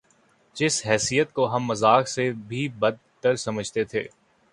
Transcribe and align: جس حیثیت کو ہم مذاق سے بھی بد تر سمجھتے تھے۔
جس 0.55 0.81
حیثیت 0.85 1.33
کو 1.33 1.55
ہم 1.55 1.65
مذاق 1.65 2.07
سے 2.07 2.31
بھی 2.47 2.67
بد 2.69 2.95
تر 3.21 3.35
سمجھتے 3.35 3.83
تھے۔ 3.83 4.07